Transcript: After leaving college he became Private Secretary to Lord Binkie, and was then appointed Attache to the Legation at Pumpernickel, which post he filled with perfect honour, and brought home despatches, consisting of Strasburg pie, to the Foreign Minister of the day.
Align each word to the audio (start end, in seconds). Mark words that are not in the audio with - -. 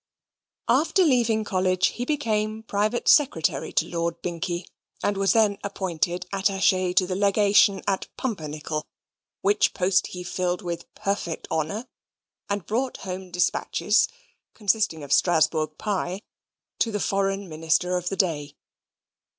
After 0.67 1.03
leaving 1.03 1.43
college 1.43 1.89
he 1.89 2.05
became 2.05 2.63
Private 2.63 3.07
Secretary 3.07 3.71
to 3.73 3.87
Lord 3.87 4.19
Binkie, 4.23 4.65
and 5.03 5.15
was 5.15 5.33
then 5.33 5.59
appointed 5.63 6.25
Attache 6.33 6.93
to 6.95 7.05
the 7.05 7.15
Legation 7.15 7.83
at 7.87 8.07
Pumpernickel, 8.17 8.83
which 9.41 9.75
post 9.75 10.07
he 10.07 10.23
filled 10.23 10.63
with 10.63 10.91
perfect 10.95 11.47
honour, 11.51 11.85
and 12.49 12.65
brought 12.65 12.97
home 13.05 13.29
despatches, 13.29 14.07
consisting 14.55 15.03
of 15.03 15.13
Strasburg 15.13 15.77
pie, 15.77 16.23
to 16.79 16.91
the 16.91 16.99
Foreign 16.99 17.47
Minister 17.47 17.95
of 17.95 18.09
the 18.09 18.17
day. 18.17 18.55